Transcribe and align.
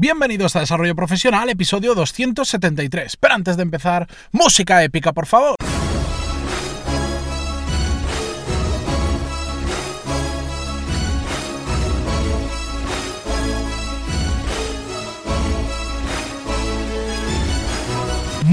Bienvenidos 0.00 0.54
a 0.54 0.60
Desarrollo 0.60 0.94
Profesional, 0.94 1.50
episodio 1.50 1.92
273. 1.96 3.16
Pero 3.16 3.34
antes 3.34 3.56
de 3.56 3.64
empezar, 3.64 4.06
música 4.30 4.84
épica, 4.84 5.12
por 5.12 5.26
favor. 5.26 5.56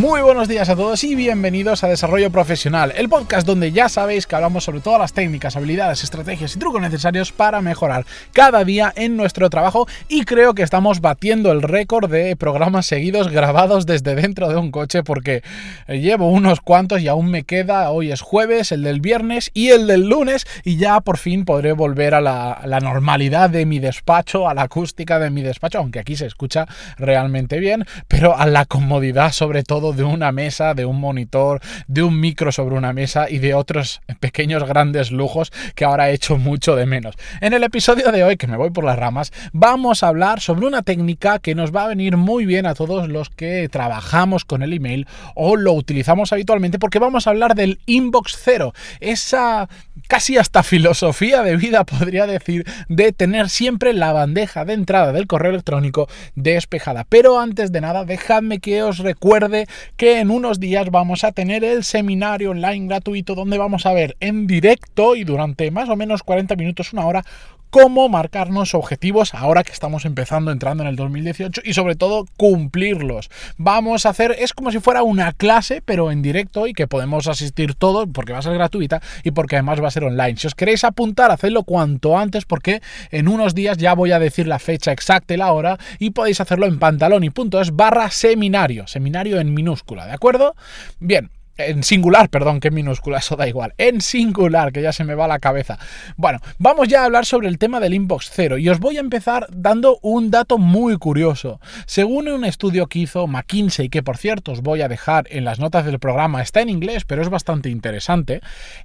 Muy 0.05 0.21
buenos 0.21 0.47
días 0.47 0.69
a 0.69 0.75
todos 0.75 1.03
y 1.03 1.15
bienvenidos 1.15 1.83
a 1.83 1.87
Desarrollo 1.87 2.29
Profesional, 2.29 2.93
el 2.95 3.09
podcast 3.09 3.47
donde 3.47 3.71
ya 3.71 3.89
sabéis 3.89 4.27
que 4.27 4.35
hablamos 4.35 4.63
sobre 4.63 4.79
todas 4.79 4.99
las 4.99 5.13
técnicas, 5.13 5.55
habilidades, 5.55 6.03
estrategias 6.03 6.55
y 6.55 6.59
trucos 6.59 6.79
necesarios 6.79 7.31
para 7.31 7.59
mejorar 7.61 8.05
cada 8.31 8.63
día 8.63 8.93
en 8.95 9.17
nuestro 9.17 9.49
trabajo 9.49 9.87
y 10.07 10.23
creo 10.23 10.53
que 10.53 10.61
estamos 10.61 11.01
batiendo 11.01 11.51
el 11.51 11.63
récord 11.63 12.07
de 12.07 12.35
programas 12.35 12.85
seguidos 12.85 13.29
grabados 13.29 13.87
desde 13.87 14.13
dentro 14.13 14.47
de 14.47 14.57
un 14.57 14.69
coche 14.69 15.01
porque 15.01 15.41
llevo 15.87 16.29
unos 16.29 16.61
cuantos 16.61 17.01
y 17.01 17.07
aún 17.07 17.31
me 17.31 17.41
queda, 17.41 17.89
hoy 17.89 18.11
es 18.11 18.21
jueves, 18.21 18.71
el 18.71 18.83
del 18.83 19.01
viernes 19.01 19.49
y 19.55 19.69
el 19.69 19.87
del 19.87 20.07
lunes 20.07 20.45
y 20.63 20.77
ya 20.77 21.01
por 21.01 21.17
fin 21.17 21.45
podré 21.45 21.71
volver 21.73 22.13
a 22.13 22.21
la, 22.21 22.61
la 22.65 22.79
normalidad 22.79 23.49
de 23.49 23.65
mi 23.65 23.79
despacho, 23.79 24.47
a 24.47 24.53
la 24.53 24.61
acústica 24.61 25.17
de 25.17 25.31
mi 25.31 25.41
despacho, 25.41 25.79
aunque 25.79 25.97
aquí 25.97 26.15
se 26.15 26.27
escucha 26.27 26.67
realmente 26.99 27.57
bien, 27.57 27.85
pero 28.07 28.37
a 28.37 28.45
la 28.45 28.65
comodidad 28.65 29.31
sobre 29.31 29.63
todo 29.63 29.94
de 29.95 30.03
una 30.03 30.31
mesa, 30.31 30.73
de 30.73 30.85
un 30.85 30.99
monitor, 30.99 31.61
de 31.87 32.03
un 32.03 32.19
micro 32.19 32.51
sobre 32.51 32.75
una 32.75 32.93
mesa 32.93 33.29
y 33.29 33.39
de 33.39 33.53
otros 33.53 34.01
pequeños 34.19 34.63
grandes 34.63 35.11
lujos 35.11 35.51
que 35.75 35.85
ahora 35.85 36.09
he 36.09 36.13
hecho 36.13 36.37
mucho 36.37 36.75
de 36.75 36.85
menos. 36.85 37.15
En 37.41 37.53
el 37.53 37.63
episodio 37.63 38.11
de 38.11 38.23
hoy, 38.23 38.37
que 38.37 38.47
me 38.47 38.57
voy 38.57 38.69
por 38.71 38.83
las 38.83 38.97
ramas, 38.97 39.31
vamos 39.53 40.03
a 40.03 40.07
hablar 40.07 40.39
sobre 40.41 40.67
una 40.67 40.81
técnica 40.81 41.39
que 41.39 41.55
nos 41.55 41.75
va 41.75 41.85
a 41.85 41.87
venir 41.87 42.17
muy 42.17 42.45
bien 42.45 42.65
a 42.65 42.75
todos 42.75 43.09
los 43.09 43.29
que 43.29 43.69
trabajamos 43.69 44.45
con 44.45 44.61
el 44.61 44.73
email 44.73 45.07
o 45.33 45.55
lo 45.55 45.73
utilizamos 45.73 46.31
habitualmente 46.33 46.79
porque 46.79 46.99
vamos 46.99 47.27
a 47.27 47.31
hablar 47.31 47.55
del 47.55 47.79
inbox 47.85 48.37
cero, 48.41 48.73
esa 48.99 49.67
casi 50.07 50.37
hasta 50.37 50.63
filosofía 50.63 51.41
de 51.41 51.55
vida 51.57 51.83
podría 51.83 52.27
decir 52.27 52.65
de 52.89 53.11
tener 53.11 53.49
siempre 53.49 53.93
la 53.93 54.13
bandeja 54.13 54.65
de 54.65 54.73
entrada 54.73 55.11
del 55.11 55.27
correo 55.27 55.51
electrónico 55.51 56.07
despejada. 56.35 57.05
Pero 57.07 57.39
antes 57.39 57.71
de 57.71 57.81
nada, 57.81 58.05
dejadme 58.05 58.59
que 58.59 58.83
os 58.83 58.99
recuerde 58.99 59.67
que 59.97 60.19
en 60.19 60.31
unos 60.31 60.59
días 60.59 60.89
vamos 60.91 61.23
a 61.23 61.31
tener 61.31 61.63
el 61.63 61.83
seminario 61.83 62.51
online 62.51 62.87
gratuito 62.87 63.35
donde 63.35 63.57
vamos 63.57 63.85
a 63.85 63.93
ver 63.93 64.15
en 64.19 64.47
directo 64.47 65.15
y 65.15 65.23
durante 65.23 65.71
más 65.71 65.89
o 65.89 65.95
menos 65.95 66.23
40 66.23 66.55
minutos, 66.55 66.93
una 66.93 67.05
hora, 67.05 67.23
cómo 67.69 68.09
marcarnos 68.09 68.73
objetivos 68.73 69.33
ahora 69.33 69.63
que 69.63 69.71
estamos 69.71 70.05
empezando, 70.05 70.51
entrando 70.51 70.83
en 70.83 70.89
el 70.89 70.95
2018 70.95 71.61
y 71.63 71.73
sobre 71.73 71.95
todo 71.95 72.25
cumplirlos. 72.37 73.29
Vamos 73.57 74.05
a 74.05 74.09
hacer, 74.09 74.35
es 74.39 74.53
como 74.53 74.71
si 74.71 74.79
fuera 74.79 75.03
una 75.03 75.33
clase, 75.33 75.81
pero 75.83 76.11
en 76.11 76.21
directo 76.21 76.67
y 76.67 76.73
que 76.73 76.87
podemos 76.87 77.27
asistir 77.27 77.75
todos 77.75 78.07
porque 78.13 78.33
va 78.33 78.39
a 78.39 78.43
ser 78.43 78.53
gratuita 78.53 79.01
y 79.23 79.31
porque 79.31 79.55
además 79.55 79.81
va 79.81 79.87
a 79.87 79.91
ser 79.91 80.03
online. 80.03 80.37
Si 80.37 80.47
os 80.47 80.55
queréis 80.55 80.83
apuntar, 80.83 81.31
hacedlo 81.31 81.63
cuanto 81.63 82.17
antes 82.17 82.45
porque 82.45 82.81
en 83.11 83.27
unos 83.27 83.55
días 83.55 83.77
ya 83.77 83.93
voy 83.93 84.11
a 84.11 84.19
decir 84.19 84.47
la 84.47 84.59
fecha 84.59 84.91
exacta 84.91 85.33
y 85.33 85.37
la 85.37 85.51
hora 85.51 85.77
y 85.99 86.11
podéis 86.11 86.41
hacerlo 86.41 86.65
en 86.65 86.79
pantalón 86.79 87.23
y 87.23 87.29
punto 87.29 87.61
es 87.61 87.75
barra 87.75 88.09
seminario, 88.09 88.87
seminario 88.87 89.39
en 89.39 89.53
minúscula, 89.53 90.05
¿de 90.05 90.13
acuerdo? 90.13 90.55
Bien, 90.99 91.29
en 91.57 91.83
singular, 91.83 92.29
perdón, 92.29 92.59
que 92.59 92.71
minúscula, 92.71 93.19
eso 93.19 93.35
da 93.35 93.47
igual. 93.47 93.73
En 93.77 94.01
singular, 94.01 94.71
que 94.71 94.81
ya 94.81 94.91
se 94.91 95.03
me 95.03 95.15
va 95.15 95.27
la 95.27 95.39
cabeza. 95.39 95.79
Bueno, 96.17 96.39
vamos 96.57 96.87
ya 96.87 97.01
a 97.01 97.05
hablar 97.05 97.25
sobre 97.25 97.47
el 97.47 97.57
tema 97.57 97.79
del 97.79 97.93
inbox 97.93 98.29
cero. 98.33 98.57
Y 98.57 98.69
os 98.69 98.79
voy 98.79 98.97
a 98.97 99.01
empezar 99.01 99.47
dando 99.51 99.99
un 100.01 100.31
dato 100.31 100.57
muy 100.57 100.97
curioso. 100.97 101.59
Según 101.85 102.27
un 102.27 102.45
estudio 102.45 102.87
que 102.87 102.99
hizo 102.99 103.27
McKinsey, 103.27 103.89
que 103.89 104.03
por 104.03 104.17
cierto 104.17 104.51
os 104.51 104.61
voy 104.61 104.81
a 104.81 104.87
dejar 104.87 105.27
en 105.29 105.45
las 105.45 105.59
notas 105.59 105.85
del 105.85 105.99
programa, 105.99 106.41
está 106.41 106.61
en 106.61 106.69
inglés, 106.69 107.05
pero 107.05 107.21
es 107.21 107.29
bastante 107.29 107.69
interesante. 107.69 108.41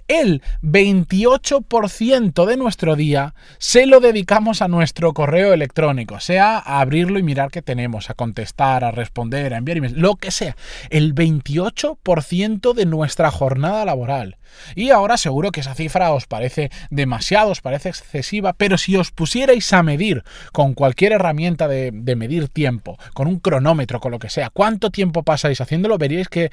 El 0.09 0.43
28% 0.63 2.47
de 2.47 2.57
nuestro 2.57 2.97
día 2.97 3.35
se 3.59 3.87
lo 3.87 4.01
dedicamos 4.01 4.63
a 4.63 4.69
nuestro 4.69 5.13
correo 5.13 5.53
electrónico, 5.53 6.21
sea 6.21 6.59
a 6.59 6.81
abrirlo 6.81 7.19
y 7.19 7.23
mirar 7.23 7.51
qué 7.51 7.63
tenemos, 7.63 8.11
a 8.11 8.15
contestar, 8.15 8.85
a 8.85 8.91
responder, 8.91 9.55
a 9.55 9.59
enviar 9.59 9.79
emails, 9.79 9.97
lo 9.97 10.17
que 10.17 10.31
sea. 10.31 10.57
El 10.91 11.15
28% 11.15 12.60
de 12.61 12.87
nuestra 12.87 13.31
jornada 13.31 13.85
laboral. 13.85 14.37
Y 14.75 14.91
ahora 14.91 15.17
seguro 15.17 15.51
que 15.51 15.61
esa 15.61 15.75
cifra 15.75 16.13
os 16.13 16.27
parece 16.27 16.71
demasiado, 16.91 17.51
os 17.51 17.61
parece 17.61 17.89
excesiva, 17.89 18.53
pero 18.53 18.79
si 18.79 18.97
os 18.97 19.11
pusierais 19.11 19.73
a 19.73 19.83
medir 19.83 20.25
con 20.53 20.75
cualquier 20.75 21.13
herramienta 21.13 21.69
de, 21.69 21.91
de 21.93 22.17
medir 22.17 22.49
tiempo, 22.49 22.99
con 23.15 23.27
un 23.27 23.39
cronómetro, 23.41 24.01
con 24.01 24.13
lo 24.13 24.19
que 24.19 24.29
sea, 24.29 24.51
cuánto 24.51 24.91
tiempo 24.91 25.23
pasáis 25.23 25.61
haciéndolo, 25.61 25.99
veríais 25.99 26.29
que 26.29 26.51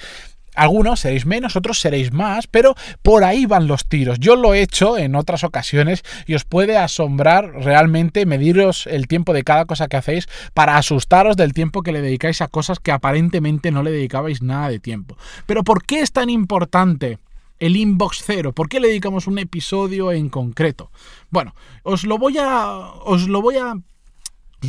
algunos 0.58 1.00
seréis 1.00 1.26
menos, 1.26 1.56
otros 1.56 1.80
seréis 1.80 2.12
más, 2.12 2.48
pero 2.48 2.76
por 3.02 3.24
ahí 3.24 3.46
van 3.46 3.68
los 3.68 3.88
tiros. 3.88 4.20
Yo 4.20 4.36
lo 4.36 4.54
he 4.54 4.62
hecho 4.62 4.98
en 4.98 5.16
otras 5.16 5.44
ocasiones 5.44 6.04
y 6.26 6.34
os 6.34 6.44
puede 6.44 6.78
asombrar 6.78 7.54
realmente 7.54 8.26
mediros 8.26 8.88
el 8.88 9.08
tiempo 9.08 9.34
de 9.34 9.44
cada 9.44 9.66
cosa 9.66 9.88
que 9.88 9.98
hacéis 9.98 10.28
para 10.54 10.78
asustaros 10.78 11.38
del 11.38 11.54
tiempo 11.54 11.84
que 11.84 11.92
le 11.92 12.02
dedicáis 12.02 12.42
a 12.42 12.48
cosas 12.48 12.80
que 12.80 12.92
aparentemente 12.92 13.72
no 13.72 13.84
le 13.84 13.92
dedicabais 13.92 14.42
nada 14.42 14.70
de 14.70 14.80
tiempo. 14.80 15.16
Pero 15.46 15.64
¿por 15.64 15.86
qué 15.86 16.02
es 16.02 16.12
tan 16.12 16.30
importante? 16.30 17.20
el 17.60 17.76
inbox 17.76 18.22
cero. 18.24 18.54
¿Por 18.54 18.70
qué 18.70 18.80
le 18.80 18.88
dedicamos 18.88 19.26
un 19.26 19.40
episodio 19.40 20.12
en 20.12 20.30
concreto? 20.30 20.92
Bueno, 21.32 21.56
os 21.84 22.04
lo 22.04 22.20
voy 22.20 22.38
a 22.38 22.78
os 23.04 23.28
lo 23.28 23.42
voy 23.42 23.58
a 23.58 23.74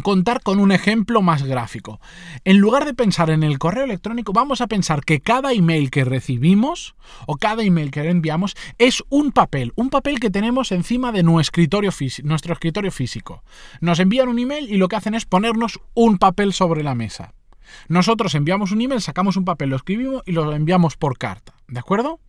contar 0.02 0.42
con 0.42 0.60
un 0.60 0.72
ejemplo 0.72 1.22
más 1.22 1.42
gráfico. 1.42 2.00
En 2.44 2.58
lugar 2.58 2.84
de 2.84 2.94
pensar 2.94 3.30
en 3.30 3.42
el 3.42 3.58
correo 3.58 3.84
electrónico, 3.84 4.32
vamos 4.32 4.60
a 4.60 4.66
pensar 4.66 5.04
que 5.04 5.20
cada 5.20 5.52
email 5.52 5.90
que 5.90 6.04
recibimos 6.04 6.94
o 7.26 7.36
cada 7.36 7.62
email 7.62 7.90
que 7.90 8.08
enviamos 8.08 8.54
es 8.78 9.02
un 9.08 9.32
papel, 9.32 9.72
un 9.76 9.90
papel 9.90 10.20
que 10.20 10.30
tenemos 10.30 10.72
encima 10.72 11.12
de 11.12 11.22
nuestro 11.22 11.48
escritorio, 11.48 11.90
nuestro 12.24 12.52
escritorio 12.52 12.92
físico. 12.92 13.42
Nos 13.80 13.98
envían 13.98 14.28
un 14.28 14.38
email 14.38 14.70
y 14.70 14.76
lo 14.76 14.88
que 14.88 14.96
hacen 14.96 15.14
es 15.14 15.24
ponernos 15.24 15.80
un 15.94 16.18
papel 16.18 16.52
sobre 16.52 16.82
la 16.82 16.94
mesa. 16.94 17.32
Nosotros 17.88 18.34
enviamos 18.34 18.72
un 18.72 18.80
email, 18.80 19.00
sacamos 19.00 19.36
un 19.36 19.44
papel, 19.44 19.70
lo 19.70 19.76
escribimos 19.76 20.22
y 20.26 20.32
lo 20.32 20.54
enviamos 20.54 20.96
por 20.96 21.18
carta. 21.18 21.54
¿De 21.66 21.78
acuerdo? 21.80 22.20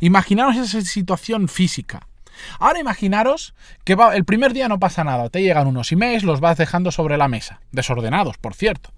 Imaginaos 0.00 0.56
esa 0.56 0.80
situación 0.82 1.48
física. 1.48 2.06
Ahora 2.58 2.80
imaginaros 2.80 3.54
que 3.84 3.96
el 4.14 4.24
primer 4.24 4.52
día 4.52 4.68
no 4.68 4.78
pasa 4.78 5.04
nada, 5.04 5.28
te 5.30 5.42
llegan 5.42 5.66
unos 5.66 5.92
emails, 5.92 6.24
los 6.24 6.40
vas 6.40 6.58
dejando 6.58 6.90
sobre 6.90 7.16
la 7.16 7.28
mesa, 7.28 7.60
desordenados, 7.72 8.38
por 8.38 8.54
cierto. 8.54 8.90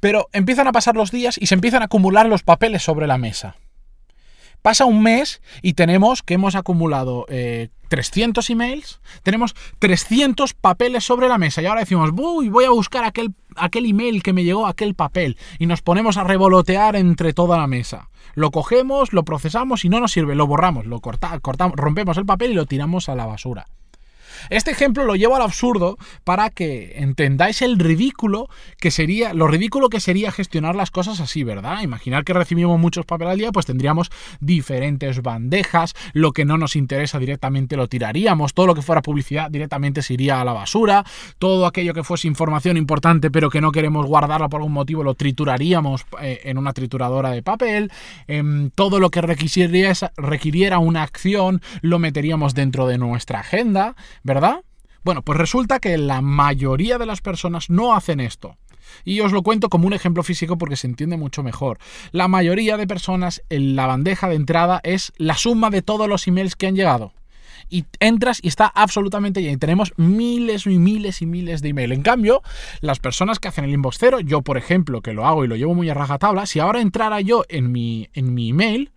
Pero 0.00 0.28
empiezan 0.32 0.68
a 0.68 0.72
pasar 0.72 0.94
los 0.94 1.10
días 1.10 1.38
y 1.38 1.46
se 1.46 1.54
empiezan 1.54 1.82
a 1.82 1.86
acumular 1.86 2.26
los 2.26 2.42
papeles 2.42 2.82
sobre 2.82 3.06
la 3.06 3.18
mesa. 3.18 3.56
Pasa 4.62 4.84
un 4.84 5.02
mes 5.02 5.40
y 5.62 5.74
tenemos 5.74 6.22
que 6.22 6.34
hemos 6.34 6.54
acumulado 6.54 7.26
300 7.88 8.48
eh, 8.48 8.52
emails, 8.52 9.00
tenemos 9.22 9.54
300 9.78 10.54
papeles 10.54 11.04
sobre 11.04 11.28
la 11.28 11.38
mesa 11.38 11.62
y 11.62 11.66
ahora 11.66 11.80
decimos, 11.80 12.12
voy, 12.12 12.48
voy 12.48 12.64
a 12.64 12.70
buscar 12.70 13.04
aquel, 13.04 13.34
aquel 13.56 13.86
email 13.86 14.22
que 14.22 14.32
me 14.32 14.44
llegó, 14.44 14.66
aquel 14.66 14.94
papel, 14.94 15.36
y 15.58 15.66
nos 15.66 15.82
ponemos 15.82 16.16
a 16.16 16.24
revolotear 16.24 16.96
entre 16.96 17.32
toda 17.32 17.56
la 17.56 17.66
mesa. 17.66 18.08
Lo 18.34 18.50
cogemos, 18.50 19.12
lo 19.12 19.24
procesamos 19.24 19.84
y 19.84 19.88
no 19.88 20.00
nos 20.00 20.12
sirve, 20.12 20.34
lo 20.34 20.46
borramos, 20.46 20.86
lo 20.86 21.00
cortamos, 21.00 21.76
rompemos 21.76 22.16
el 22.18 22.26
papel 22.26 22.52
y 22.52 22.54
lo 22.54 22.66
tiramos 22.66 23.08
a 23.08 23.14
la 23.14 23.26
basura. 23.26 23.66
Este 24.50 24.70
ejemplo 24.70 25.04
lo 25.04 25.16
llevo 25.16 25.36
al 25.36 25.42
absurdo 25.42 25.98
para 26.24 26.50
que 26.50 26.94
entendáis 26.96 27.62
el 27.62 27.78
ridículo 27.78 28.48
que 28.78 28.90
sería, 28.90 29.34
lo 29.34 29.46
ridículo 29.46 29.88
que 29.88 30.00
sería 30.00 30.32
gestionar 30.32 30.74
las 30.74 30.90
cosas 30.90 31.20
así, 31.20 31.44
¿verdad? 31.44 31.82
Imaginar 31.82 32.24
que 32.24 32.32
recibimos 32.32 32.78
muchos 32.78 33.06
papeles 33.06 33.32
al 33.32 33.38
día, 33.38 33.52
pues 33.52 33.66
tendríamos 33.66 34.10
diferentes 34.40 35.22
bandejas, 35.22 35.94
lo 36.12 36.32
que 36.32 36.44
no 36.44 36.58
nos 36.58 36.76
interesa 36.76 37.18
directamente 37.18 37.76
lo 37.76 37.88
tiraríamos, 37.88 38.54
todo 38.54 38.66
lo 38.66 38.74
que 38.74 38.82
fuera 38.82 39.02
publicidad 39.02 39.50
directamente 39.50 40.02
se 40.02 40.14
iría 40.14 40.40
a 40.40 40.44
la 40.44 40.52
basura, 40.52 41.04
todo 41.38 41.66
aquello 41.66 41.94
que 41.94 42.04
fuese 42.04 42.28
información 42.28 42.76
importante 42.76 43.30
pero 43.30 43.50
que 43.50 43.60
no 43.60 43.72
queremos 43.72 44.06
guardarla 44.06 44.48
por 44.48 44.60
algún 44.60 44.72
motivo 44.72 45.02
lo 45.02 45.14
trituraríamos 45.14 46.06
eh, 46.20 46.40
en 46.44 46.58
una 46.58 46.72
trituradora 46.72 47.30
de 47.30 47.42
papel, 47.42 47.90
em, 48.26 48.70
todo 48.70 49.00
lo 49.00 49.10
que 49.10 49.20
requiriera 49.20 50.78
una 50.78 51.02
acción 51.02 51.60
lo 51.82 51.98
meteríamos 51.98 52.54
dentro 52.54 52.86
de 52.86 52.98
nuestra 52.98 53.40
agenda, 53.40 53.96
¿verdad? 54.22 54.62
Bueno, 55.04 55.22
pues 55.22 55.38
resulta 55.38 55.78
que 55.78 55.96
la 55.96 56.20
mayoría 56.20 56.98
de 56.98 57.06
las 57.06 57.20
personas 57.20 57.70
no 57.70 57.94
hacen 57.94 58.20
esto. 58.20 58.56
Y 59.04 59.20
os 59.20 59.32
lo 59.32 59.42
cuento 59.42 59.68
como 59.68 59.86
un 59.86 59.92
ejemplo 59.92 60.22
físico 60.22 60.58
porque 60.58 60.76
se 60.76 60.86
entiende 60.86 61.16
mucho 61.16 61.42
mejor. 61.42 61.78
La 62.12 62.28
mayoría 62.28 62.76
de 62.76 62.86
personas 62.86 63.42
en 63.48 63.76
la 63.76 63.86
bandeja 63.86 64.28
de 64.28 64.36
entrada 64.36 64.80
es 64.82 65.12
la 65.16 65.34
suma 65.34 65.70
de 65.70 65.82
todos 65.82 66.08
los 66.08 66.26
emails 66.26 66.56
que 66.56 66.66
han 66.66 66.76
llegado. 66.76 67.12
Y 67.70 67.84
entras 68.00 68.40
y 68.42 68.48
está 68.48 68.66
absolutamente 68.66 69.42
lleno. 69.42 69.54
Y 69.54 69.58
tenemos 69.58 69.92
miles 69.96 70.66
y 70.66 70.78
miles 70.78 71.20
y 71.22 71.26
miles 71.26 71.60
de 71.60 71.68
emails. 71.70 71.92
En 71.92 72.02
cambio, 72.02 72.42
las 72.80 72.98
personas 72.98 73.38
que 73.38 73.48
hacen 73.48 73.64
el 73.64 73.72
inbox 73.72 73.98
cero, 73.98 74.20
yo 74.20 74.42
por 74.42 74.56
ejemplo, 74.56 75.02
que 75.02 75.12
lo 75.12 75.26
hago 75.26 75.44
y 75.44 75.48
lo 75.48 75.56
llevo 75.56 75.74
muy 75.74 75.90
a 75.90 75.94
rajatabla, 75.94 76.46
si 76.46 76.60
ahora 76.60 76.80
entrara 76.80 77.20
yo 77.20 77.44
en 77.48 77.70
mi, 77.70 78.08
en 78.14 78.32
mi 78.32 78.50
email, 78.50 78.90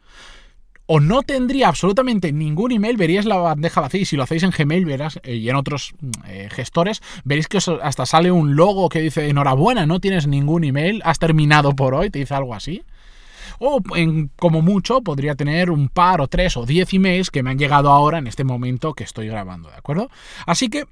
o 0.94 1.00
no 1.00 1.24
tendría 1.24 1.70
absolutamente 1.70 2.34
ningún 2.34 2.74
email, 2.74 2.98
veríais 2.98 3.26
la 3.26 3.38
bandeja 3.38 3.80
vacía 3.80 4.02
y 4.02 4.06
si 4.06 4.18
lo 4.18 4.24
hacéis 4.24 4.44
en 4.44 4.52
Gmail 4.52 4.84
verás, 4.84 5.22
eh, 5.24 5.36
y 5.36 5.48
en 5.48 5.56
otros 5.56 5.94
eh, 6.28 6.50
gestores, 6.52 7.02
veréis 7.24 7.48
que 7.48 7.60
hasta 7.82 8.06
sale 8.06 8.30
un 8.30 8.58
logo 8.58 8.90
que 8.90 9.00
dice 9.00 9.30
enhorabuena, 9.30 9.86
no 9.86 10.02
tienes 10.02 10.28
ningún 10.28 10.66
email, 10.66 11.02
has 11.06 11.18
terminado 11.18 11.78
por 11.78 11.96
hoy, 11.96 12.10
te 12.10 12.20
dice 12.20 12.34
algo 12.34 12.54
así. 12.54 12.84
O 13.58 13.80
en, 13.96 14.32
como 14.36 14.62
mucho 14.62 15.00
podría 15.00 15.36
tener 15.36 15.72
un 15.72 15.88
par 15.88 16.20
o 16.20 16.28
tres 16.28 16.58
o 16.58 16.66
diez 16.66 16.94
emails 16.94 17.32
que 17.32 17.42
me 17.42 17.52
han 17.52 17.58
llegado 17.58 17.90
ahora 17.90 18.18
en 18.18 18.28
este 18.28 18.44
momento 18.44 18.94
que 18.94 19.06
estoy 19.06 19.30
grabando, 19.30 19.70
¿de 19.70 19.78
acuerdo? 19.78 20.10
Así 20.46 20.68
que 20.68 20.88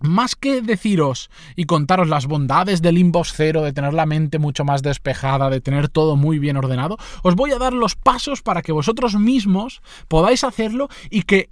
más 0.00 0.36
que 0.36 0.62
deciros 0.62 1.30
y 1.56 1.64
contaros 1.64 2.08
las 2.08 2.26
bondades 2.26 2.82
del 2.82 2.98
inbox 2.98 3.32
cero, 3.34 3.62
de 3.62 3.72
tener 3.72 3.94
la 3.94 4.06
mente 4.06 4.38
mucho 4.38 4.64
más 4.64 4.82
despejada, 4.82 5.50
de 5.50 5.60
tener 5.60 5.88
todo 5.88 6.16
muy 6.16 6.38
bien 6.38 6.56
ordenado, 6.56 6.96
os 7.22 7.34
voy 7.34 7.52
a 7.52 7.58
dar 7.58 7.72
los 7.72 7.96
pasos 7.96 8.42
para 8.42 8.62
que 8.62 8.72
vosotros 8.72 9.14
mismos 9.16 9.82
podáis 10.08 10.44
hacerlo 10.44 10.88
y 11.10 11.22
que 11.22 11.50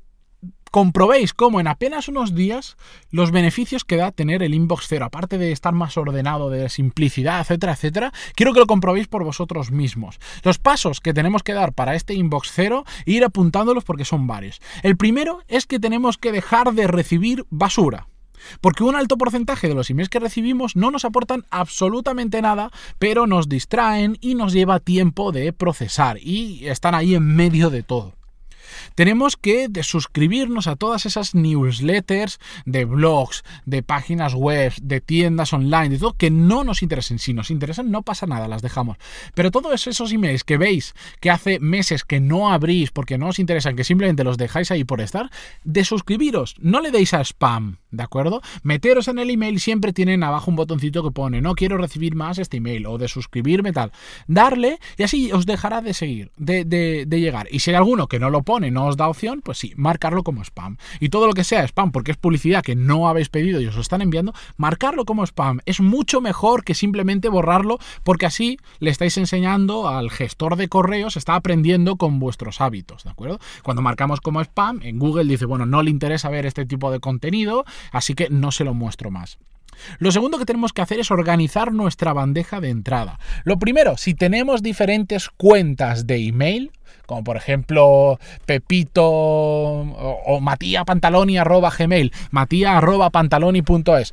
comprobéis 0.71 1.33
cómo 1.33 1.59
en 1.61 1.69
apenas 1.69 2.09
unos 2.09 2.35
días 2.35 2.77
los 3.11 3.31
beneficios 3.31 3.85
que 3.85 3.97
da 3.97 4.13
tener 4.13 4.43
el 4.43 4.53
inbox 4.53 4.87
cero, 4.89 5.07
aparte 5.07 5.39
de 5.39 5.53
estar 5.53 5.73
más 5.73 5.97
ordenado, 5.97 6.51
de 6.51 6.69
simplicidad, 6.69 7.41
etcétera, 7.41 7.73
etcétera, 7.73 8.13
quiero 8.35 8.53
que 8.53 8.61
lo 8.61 8.67
comprobéis 8.67 9.09
por 9.09 9.25
vosotros 9.25 9.71
mismos. 9.71 10.19
Los 10.43 10.59
pasos 10.59 11.01
que 11.01 11.15
tenemos 11.15 11.43
que 11.43 11.55
dar 11.55 11.73
para 11.73 11.95
este 11.95 12.13
inbox 12.13 12.51
cero, 12.53 12.85
ir 13.07 13.25
apuntándolos 13.25 13.85
porque 13.85 14.05
son 14.05 14.27
varios. 14.27 14.61
El 14.83 14.99
primero 14.99 15.39
es 15.49 15.65
que 15.67 15.81
tenemos 15.81 16.19
que 16.19 16.33
dejar 16.33 16.75
de 16.75 16.87
recibir 16.87 17.47
basura. 17.49 18.09
Porque 18.61 18.85
un 18.85 18.97
alto 18.97 19.17
porcentaje 19.17 19.69
de 19.69 19.75
los 19.75 19.91
emails 19.91 20.09
que 20.09 20.21
recibimos 20.21 20.77
no 20.77 20.91
nos 20.91 21.05
aportan 21.05 21.45
absolutamente 21.51 22.43
nada, 22.43 22.71
pero 22.99 23.27
nos 23.27 23.49
distraen 23.49 24.19
y 24.21 24.35
nos 24.35 24.53
lleva 24.53 24.81
tiempo 24.81 25.33
de 25.33 25.53
procesar 25.53 26.19
y 26.21 26.67
están 26.67 26.95
ahí 26.95 27.15
en 27.15 27.35
medio 27.37 27.71
de 27.71 27.83
todo. 27.83 28.15
Tenemos 28.95 29.37
que 29.37 29.69
suscribirnos 29.83 30.67
a 30.67 30.77
todas 30.77 31.07
esas 31.07 31.35
newsletters 31.35 32.39
de 32.65 32.85
blogs, 32.85 33.45
de 33.65 33.83
páginas 33.83 34.35
web, 34.35 34.73
de 34.81 35.01
tiendas 35.01 35.53
online, 35.53 35.91
de 35.91 35.99
todo 35.99 36.15
que 36.15 36.31
no 36.31 36.65
nos 36.65 36.83
interesen. 36.83 37.19
Si 37.19 37.35
nos 37.35 37.51
interesan, 37.51 37.91
no 37.91 38.03
pasa 38.03 38.27
nada, 38.27 38.49
las 38.49 38.63
dejamos. 38.63 38.97
Pero 39.35 39.51
todos 39.51 39.87
esos 39.87 40.13
emails 40.13 40.45
que 40.45 40.59
veis 40.59 40.95
que 41.21 41.31
hace 41.31 41.61
meses 41.61 42.05
que 42.05 42.21
no 42.21 42.51
abrís 42.51 42.91
porque 42.91 43.19
no 43.19 43.29
os 43.29 43.39
interesan, 43.39 43.77
que 43.77 43.85
simplemente 43.85 44.25
los 44.25 44.39
dejáis 44.39 44.71
ahí 44.71 44.85
por 44.85 45.01
estar, 45.01 45.31
de 45.65 45.85
suscribiros, 45.85 46.55
no 46.59 46.81
le 46.81 46.91
deis 46.91 47.15
a 47.15 47.21
spam. 47.21 47.79
¿De 47.97 48.03
acuerdo? 48.03 48.43
Meteros 48.63 49.09
en 49.09 49.19
el 49.19 49.31
email, 49.31 49.61
siempre 49.61 49.93
tienen 49.93 50.23
abajo 50.23 50.51
un 50.51 50.57
botoncito 50.57 51.03
que 51.03 51.11
pone 51.11 51.37
no 51.41 51.55
quiero 51.55 51.79
recibir 51.79 52.15
más 52.15 52.39
este 52.39 52.59
email 52.59 52.87
o 52.87 52.99
de 52.99 53.09
suscribirme 53.09 53.73
tal. 53.73 53.93
Darle 54.27 54.79
y 54.97 55.03
así 55.03 55.33
os 55.33 55.47
dejará 55.47 55.81
de 55.81 55.95
seguir, 55.95 56.31
de, 56.37 56.65
de 56.65 57.21
llegar. 57.21 57.49
Y 57.51 57.61
si 57.61 57.71
hay 57.71 57.77
alguno 57.77 58.07
que 58.07 58.19
no 58.19 58.31
lo 58.31 58.43
pone, 58.43 58.71
no 58.71 58.87
os 58.87 58.97
da 58.97 59.09
opción, 59.09 59.43
pues 59.43 59.59
sí, 59.59 59.73
marcarlo 59.77 60.23
como 60.23 60.43
spam. 60.43 60.77
Y 61.01 61.09
todo 61.09 61.27
lo 61.27 61.33
que 61.33 61.45
sea 61.45 61.65
spam, 61.65 61.93
porque 61.93 62.11
es 62.11 62.17
publicidad 62.17 62.63
que 62.63 62.75
no 62.75 63.09
habéis 63.09 63.29
pedido 63.29 63.61
y 63.61 63.67
os 63.67 63.75
lo 63.75 63.81
están 63.81 64.03
enviando, 64.03 64.35
marcarlo 64.57 65.05
como 65.05 65.25
spam. 65.25 65.61
Es 65.67 65.81
mucho 65.81 66.21
mejor 66.21 66.65
que 66.65 66.75
simplemente 66.75 67.29
borrarlo, 67.29 67.79
porque 68.03 68.27
así 68.27 68.59
le 68.79 68.91
estáis 68.91 69.17
enseñando 69.17 69.89
al 69.89 70.11
gestor 70.11 70.57
de 70.57 70.69
correos, 70.69 71.17
está 71.17 71.35
aprendiendo 71.35 71.97
con 71.97 72.19
vuestros 72.19 72.61
hábitos, 72.61 73.05
¿de 73.05 73.11
acuerdo? 73.11 73.39
Cuando 73.63 73.83
marcamos 73.83 74.21
como 74.21 74.41
spam, 74.41 74.81
en 74.83 74.99
Google 74.99 75.25
dice, 75.25 75.47
bueno, 75.47 75.67
no 75.67 75.83
le 75.83 75.91
interesa 75.91 76.29
ver 76.29 76.47
este 76.47 76.67
tipo 76.67 76.91
de 76.91 77.01
contenido, 77.01 77.65
así 77.93 78.15
que 78.15 78.29
no 78.31 78.53
se 78.53 78.65
lo 78.65 78.75
muestro 78.75 79.11
más. 79.11 79.39
Lo 79.99 80.11
segundo 80.11 80.39
que 80.39 80.47
tenemos 80.47 80.73
que 80.73 80.83
hacer 80.83 81.01
es 81.01 81.11
organizar 81.11 81.73
nuestra 81.73 82.13
bandeja 82.13 82.61
de 82.61 82.71
entrada. 82.71 83.19
Lo 83.45 83.59
primero, 83.59 83.97
si 83.97 84.15
tenemos 84.15 84.63
diferentes 84.63 85.29
cuentas 85.29 86.07
de 86.07 86.27
email, 86.27 86.73
como 87.07 87.25
por 87.25 87.37
ejemplo 87.37 88.19
Pepito 88.45 89.05
o, 89.05 90.23
o 90.27 90.41
Matías 90.41 90.85
Pantaloni 90.85 91.39
arroba 91.39 91.71
gmail, 91.71 92.13
Matías 92.31 92.77
arroba 92.77 93.11
pantaloni.es. 93.11 94.13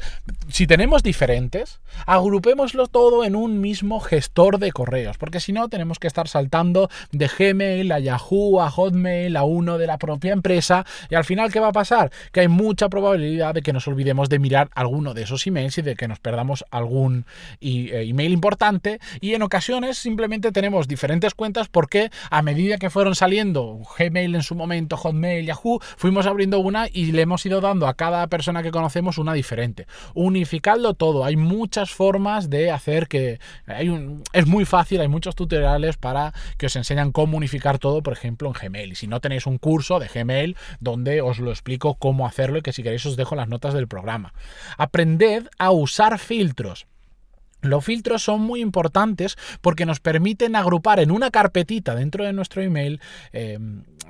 Si 0.49 0.67
tenemos 0.67 1.03
diferentes, 1.03 1.79
agrupémoslo 2.05 2.87
todo 2.87 3.23
en 3.23 3.35
un 3.35 3.61
mismo 3.61 3.99
gestor 3.99 4.59
de 4.59 4.71
correos, 4.71 5.17
porque 5.17 5.39
si 5.39 5.53
no 5.53 5.69
tenemos 5.69 5.99
que 5.99 6.07
estar 6.07 6.27
saltando 6.27 6.89
de 7.11 7.27
Gmail 7.27 7.91
a 7.91 7.99
Yahoo, 7.99 8.61
a 8.61 8.69
Hotmail, 8.69 9.35
a 9.37 9.43
uno 9.43 9.77
de 9.77 9.87
la 9.87 9.97
propia 9.97 10.33
empresa, 10.33 10.85
y 11.09 11.15
al 11.15 11.25
final, 11.25 11.51
¿qué 11.51 11.59
va 11.59 11.69
a 11.69 11.73
pasar? 11.73 12.11
Que 12.31 12.41
hay 12.41 12.47
mucha 12.47 12.89
probabilidad 12.89 13.53
de 13.53 13.61
que 13.61 13.73
nos 13.73 13.87
olvidemos 13.87 14.29
de 14.29 14.39
mirar 14.39 14.69
alguno 14.75 15.13
de 15.13 15.23
esos 15.23 15.45
emails 15.47 15.77
y 15.77 15.81
de 15.81 15.95
que 15.95 16.07
nos 16.07 16.19
perdamos 16.19 16.65
algún 16.71 17.25
eh, 17.61 18.05
email 18.07 18.33
importante, 18.33 18.99
y 19.21 19.33
en 19.33 19.41
ocasiones 19.41 19.97
simplemente 19.97 20.51
tenemos 20.51 20.87
diferentes 20.87 21.33
cuentas 21.33 21.67
porque 21.69 22.11
a 22.29 22.41
medida 22.41 22.62
que 22.67 22.83
que 22.83 22.89
fueron 22.89 23.15
saliendo, 23.15 23.79
Gmail 23.97 24.35
en 24.35 24.43
su 24.43 24.55
momento, 24.55 24.97
Hotmail, 24.97 25.45
Yahoo, 25.45 25.79
fuimos 25.95 26.25
abriendo 26.25 26.59
una 26.59 26.87
y 26.91 27.13
le 27.13 27.21
hemos 27.21 27.45
ido 27.45 27.61
dando 27.61 27.87
a 27.87 27.93
cada 27.93 28.27
persona 28.27 28.61
que 28.61 28.71
conocemos 28.71 29.17
una 29.17 29.31
diferente. 29.33 29.87
Unificadlo 30.13 30.93
todo, 30.93 31.23
hay 31.23 31.37
muchas 31.37 31.91
formas 31.91 32.49
de 32.49 32.71
hacer 32.71 33.07
que... 33.07 33.39
Hay 33.67 33.89
es 34.33 34.47
muy 34.47 34.65
fácil, 34.65 34.99
hay 34.99 35.07
muchos 35.07 35.35
tutoriales 35.35 35.95
para 35.95 36.33
que 36.57 36.65
os 36.65 36.75
enseñan 36.75 37.13
cómo 37.13 37.37
unificar 37.37 37.79
todo, 37.79 38.03
por 38.03 38.11
ejemplo, 38.11 38.49
en 38.49 38.53
Gmail. 38.53 38.91
Y 38.91 38.95
si 38.95 39.07
no 39.07 39.21
tenéis 39.21 39.45
un 39.45 39.57
curso 39.57 39.99
de 39.99 40.07
Gmail 40.07 40.57
donde 40.79 41.21
os 41.21 41.39
lo 41.39 41.51
explico 41.51 41.95
cómo 41.95 42.27
hacerlo 42.27 42.57
y 42.57 42.61
que 42.61 42.73
si 42.73 42.83
queréis 42.83 43.05
os 43.05 43.15
dejo 43.15 43.35
las 43.35 43.47
notas 43.47 43.73
del 43.73 43.87
programa. 43.87 44.33
Aprended 44.77 45.47
a 45.57 45.71
usar 45.71 46.19
filtros. 46.19 46.85
Los 47.63 47.83
filtros 47.83 48.23
son 48.23 48.41
muy 48.41 48.61
importantes 48.61 49.37
porque 49.61 49.85
nos 49.85 49.99
permiten 49.99 50.55
agrupar 50.55 50.99
en 50.99 51.11
una 51.11 51.31
carpetita 51.31 51.95
dentro 51.95 52.23
de 52.23 52.33
nuestro 52.33 52.61
email 52.61 53.01
eh, 53.31 53.57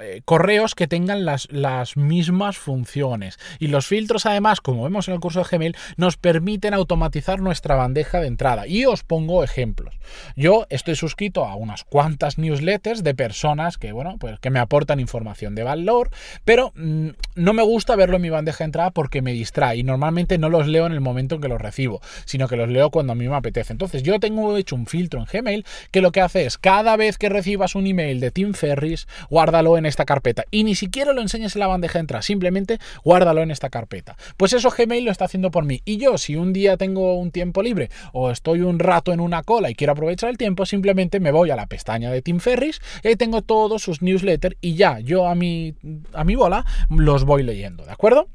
eh, 0.01 0.21
correos 0.25 0.73
que 0.73 0.87
tengan 0.87 1.23
las, 1.25 1.47
las, 1.51 1.97
mismas 1.97 2.57
funciones. 2.57 3.37
Y 3.59 3.67
los 3.67 3.85
filtros, 3.85 4.25
además, 4.25 4.59
como 4.59 4.83
vemos 4.83 5.07
en 5.07 5.13
el 5.13 5.19
curso 5.19 5.39
de 5.39 5.45
Gmail, 5.49 5.75
nos 5.97 6.17
permiten 6.17 6.73
automatizar 6.73 7.39
nuestra 7.39 7.75
bandeja 7.75 8.19
de 8.19 8.27
entrada. 8.27 8.67
Y 8.67 8.85
os 8.85 9.03
pongo 9.03 9.43
ejemplos. 9.43 9.95
Yo 10.35 10.65
estoy 10.69 10.95
suscrito 10.95 11.45
a 11.45 11.55
unas 11.55 11.83
cuantas 11.83 12.37
newsletters 12.37 13.03
de 13.03 13.13
personas 13.13 13.77
que, 13.77 13.91
bueno, 13.91 14.17
pues 14.19 14.39
que 14.39 14.49
me 14.49 14.59
aportan 14.59 14.99
información 14.99 15.53
de 15.53 15.63
valor, 15.63 16.09
pero 16.43 16.71
mm, 16.75 17.09
no 17.35 17.53
me 17.53 17.63
gusta 17.63 17.95
verlo 17.95 18.15
en 18.15 18.23
mi 18.23 18.29
bandeja 18.29 18.59
de 18.59 18.65
entrada 18.65 18.91
porque 18.91 19.21
me 19.21 19.33
distrae. 19.33 19.77
Y 19.77 19.83
normalmente 19.83 20.37
no 20.37 20.49
los 20.49 20.67
leo 20.67 20.87
en 20.87 20.93
el 20.93 21.01
momento 21.01 21.35
en 21.35 21.41
que 21.41 21.47
los 21.47 21.61
recibo, 21.61 22.01
sino 22.25 22.47
que 22.47 22.55
los 22.55 22.69
leo 22.69 22.89
cuando 22.89 23.13
a 23.13 23.15
mí 23.15 23.27
me 23.27 23.35
apetece. 23.43 23.73
Entonces, 23.73 24.03
yo 24.03 24.19
tengo 24.19 24.55
hecho 24.57 24.75
un 24.75 24.87
filtro 24.87 25.19
en 25.19 25.25
Gmail 25.31 25.65
que 25.91 26.01
lo 26.01 26.11
que 26.11 26.21
hace 26.21 26.45
es 26.45 26.57
cada 26.57 26.95
vez 26.95 27.17
que 27.17 27.29
recibas 27.29 27.75
un 27.75 27.85
email 27.85 28.19
de 28.19 28.31
Tim 28.31 28.53
Ferris, 28.53 29.07
guárdalo 29.29 29.77
en 29.77 29.85
esta 29.85 30.05
carpeta 30.05 30.45
y 30.49 30.63
ni 30.63 30.75
siquiera 30.75 31.13
lo 31.13 31.21
enseñes 31.21 31.55
en 31.55 31.59
la 31.59 31.67
bandeja 31.67 31.93
de 31.93 32.01
entrada, 32.01 32.21
simplemente 32.21 32.79
guárdalo 33.03 33.41
en 33.41 33.51
esta 33.51 33.69
carpeta. 33.69 34.15
Pues 34.37 34.53
eso 34.53 34.71
Gmail 34.71 35.03
lo 35.03 35.11
está 35.11 35.25
haciendo 35.25 35.51
por 35.51 35.65
mí. 35.65 35.81
Y 35.85 35.97
yo, 35.97 36.17
si 36.17 36.35
un 36.35 36.53
día 36.53 36.77
tengo 36.77 37.15
un 37.15 37.31
tiempo 37.31 37.61
libre 37.61 37.89
o 38.13 38.31
estoy 38.31 38.61
un 38.61 38.79
rato 38.79 39.11
en 39.11 39.19
una 39.19 39.43
cola 39.43 39.69
y 39.69 39.75
quiero 39.75 39.93
aprovechar 39.93 40.29
el 40.29 40.37
tiempo, 40.37 40.65
simplemente 40.65 41.19
me 41.19 41.31
voy 41.31 41.49
a 41.49 41.55
la 41.55 41.67
pestaña 41.67 42.11
de 42.11 42.21
Tim 42.21 42.39
Ferris 42.39 42.79
y 43.03 43.09
ahí 43.09 43.15
tengo 43.15 43.41
todos 43.41 43.81
sus 43.81 44.01
newsletters 44.01 44.55
y 44.61 44.75
ya, 44.75 44.99
yo 44.99 45.27
a 45.27 45.35
mi, 45.35 45.75
a 46.13 46.23
mi 46.23 46.35
bola 46.35 46.65
los 46.89 47.25
voy 47.25 47.43
leyendo, 47.43 47.85
¿de 47.85 47.91
acuerdo? 47.91 48.29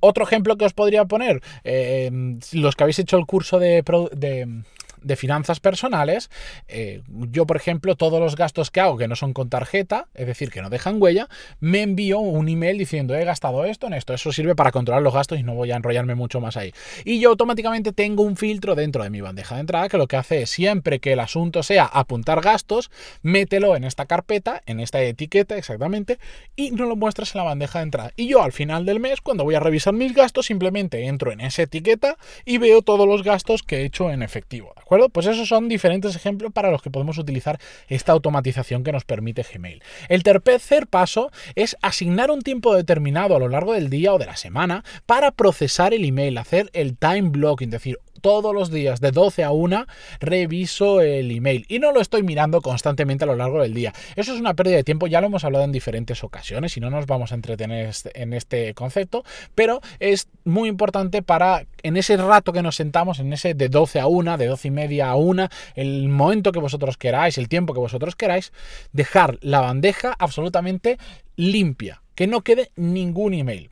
Otro 0.00 0.24
ejemplo 0.24 0.56
que 0.56 0.64
os 0.64 0.72
podría 0.72 1.04
poner, 1.04 1.42
eh, 1.64 2.10
los 2.52 2.74
que 2.74 2.84
habéis 2.84 2.98
hecho 2.98 3.18
el 3.18 3.26
curso 3.26 3.58
de, 3.58 3.82
de 4.12 4.62
de 5.06 5.16
finanzas 5.16 5.60
personales, 5.60 6.30
eh, 6.68 7.02
yo, 7.08 7.46
por 7.46 7.56
ejemplo, 7.56 7.94
todos 7.94 8.20
los 8.20 8.36
gastos 8.36 8.70
que 8.70 8.80
hago 8.80 8.96
que 8.96 9.08
no 9.08 9.16
son 9.16 9.32
con 9.32 9.48
tarjeta, 9.48 10.08
es 10.14 10.26
decir, 10.26 10.50
que 10.50 10.62
no 10.62 10.70
dejan 10.70 11.00
huella, 11.00 11.28
me 11.60 11.82
envío 11.82 12.18
un 12.18 12.48
email 12.48 12.76
diciendo 12.76 13.14
he 13.14 13.24
gastado 13.24 13.64
esto 13.64 13.86
en 13.86 13.94
esto. 13.94 14.12
Eso 14.12 14.32
sirve 14.32 14.56
para 14.56 14.72
controlar 14.72 15.02
los 15.02 15.14
gastos 15.14 15.38
y 15.38 15.42
no 15.42 15.54
voy 15.54 15.70
a 15.70 15.76
enrollarme 15.76 16.14
mucho 16.14 16.40
más 16.40 16.56
ahí. 16.56 16.72
Y 17.04 17.20
yo 17.20 17.30
automáticamente 17.30 17.92
tengo 17.92 18.22
un 18.22 18.36
filtro 18.36 18.74
dentro 18.74 19.04
de 19.04 19.10
mi 19.10 19.20
bandeja 19.20 19.54
de 19.54 19.60
entrada 19.62 19.88
que 19.88 19.98
lo 19.98 20.08
que 20.08 20.16
hace 20.16 20.42
es 20.42 20.50
siempre 20.50 20.98
que 20.98 21.12
el 21.12 21.20
asunto 21.20 21.62
sea 21.62 21.84
apuntar 21.84 22.40
gastos, 22.40 22.90
mételo 23.22 23.76
en 23.76 23.84
esta 23.84 24.06
carpeta, 24.06 24.62
en 24.66 24.80
esta 24.80 25.00
etiqueta 25.02 25.56
exactamente, 25.56 26.18
y 26.56 26.72
no 26.72 26.86
lo 26.86 26.96
muestras 26.96 27.34
en 27.34 27.38
la 27.38 27.44
bandeja 27.44 27.78
de 27.78 27.84
entrada. 27.84 28.12
Y 28.16 28.26
yo 28.26 28.42
al 28.42 28.52
final 28.52 28.84
del 28.84 28.98
mes, 28.98 29.20
cuando 29.20 29.44
voy 29.44 29.54
a 29.54 29.60
revisar 29.60 29.94
mis 29.94 30.14
gastos, 30.14 30.46
simplemente 30.46 31.06
entro 31.06 31.30
en 31.30 31.40
esa 31.40 31.62
etiqueta 31.62 32.16
y 32.44 32.58
veo 32.58 32.82
todos 32.82 33.06
los 33.06 33.22
gastos 33.22 33.62
que 33.62 33.78
he 33.78 33.84
hecho 33.84 34.10
en 34.10 34.22
efectivo. 34.22 34.72
¿De 34.74 34.82
acuerdo? 34.82 34.95
Pues 35.12 35.26
esos 35.26 35.48
son 35.48 35.68
diferentes 35.68 36.16
ejemplos 36.16 36.52
para 36.52 36.70
los 36.70 36.82
que 36.82 36.90
podemos 36.90 37.18
utilizar 37.18 37.58
esta 37.88 38.12
automatización 38.12 38.82
que 38.82 38.92
nos 38.92 39.04
permite 39.04 39.42
Gmail. 39.42 39.82
El 40.08 40.22
tercer 40.22 40.86
paso 40.86 41.30
es 41.54 41.76
asignar 41.82 42.30
un 42.30 42.42
tiempo 42.42 42.74
determinado 42.74 43.36
a 43.36 43.38
lo 43.38 43.48
largo 43.48 43.72
del 43.72 43.90
día 43.90 44.12
o 44.12 44.18
de 44.18 44.26
la 44.26 44.36
semana 44.36 44.84
para 45.06 45.30
procesar 45.30 45.94
el 45.94 46.04
email, 46.04 46.38
hacer 46.38 46.70
el 46.72 46.96
time 46.96 47.30
blocking, 47.30 47.68
es 47.68 47.72
decir, 47.72 47.98
todos 48.26 48.52
los 48.52 48.72
días 48.72 49.00
de 49.00 49.12
12 49.12 49.44
a 49.44 49.52
1 49.52 49.86
reviso 50.18 51.00
el 51.00 51.30
email 51.30 51.64
y 51.68 51.78
no 51.78 51.92
lo 51.92 52.00
estoy 52.00 52.24
mirando 52.24 52.60
constantemente 52.60 53.22
a 53.22 53.28
lo 53.28 53.36
largo 53.36 53.62
del 53.62 53.72
día. 53.72 53.92
Eso 54.16 54.34
es 54.34 54.40
una 54.40 54.54
pérdida 54.54 54.74
de 54.74 54.82
tiempo, 54.82 55.06
ya 55.06 55.20
lo 55.20 55.28
hemos 55.28 55.44
hablado 55.44 55.64
en 55.64 55.70
diferentes 55.70 56.24
ocasiones 56.24 56.76
y 56.76 56.80
no 56.80 56.90
nos 56.90 57.06
vamos 57.06 57.30
a 57.30 57.36
entretener 57.36 57.86
este, 57.86 58.20
en 58.20 58.32
este 58.32 58.74
concepto, 58.74 59.22
pero 59.54 59.80
es 60.00 60.26
muy 60.42 60.68
importante 60.68 61.22
para 61.22 61.66
en 61.84 61.96
ese 61.96 62.16
rato 62.16 62.52
que 62.52 62.62
nos 62.62 62.74
sentamos, 62.74 63.20
en 63.20 63.32
ese 63.32 63.54
de 63.54 63.68
12 63.68 64.00
a 64.00 64.08
1, 64.08 64.38
de 64.38 64.46
12 64.46 64.66
y 64.66 64.70
media 64.72 65.10
a 65.10 65.14
1, 65.14 65.48
el 65.76 66.08
momento 66.08 66.50
que 66.50 66.58
vosotros 66.58 66.96
queráis, 66.96 67.38
el 67.38 67.48
tiempo 67.48 67.74
que 67.74 67.78
vosotros 67.78 68.16
queráis, 68.16 68.52
dejar 68.92 69.38
la 69.40 69.60
bandeja 69.60 70.16
absolutamente 70.18 70.98
limpia, 71.36 72.02
que 72.16 72.26
no 72.26 72.40
quede 72.40 72.72
ningún 72.74 73.34
email. 73.34 73.70